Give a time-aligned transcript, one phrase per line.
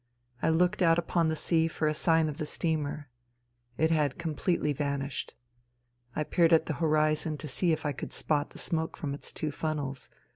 [0.41, 3.09] I looked out upon the sea for a sign of the steamer.
[3.77, 5.35] It had completely vanished.
[6.15, 9.31] I peered at the horizon to see if I could spot the smoke from its
[9.31, 10.09] two funnels.